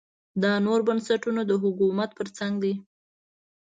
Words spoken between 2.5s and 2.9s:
دي.